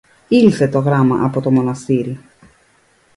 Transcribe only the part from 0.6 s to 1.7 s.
και γράμμα από το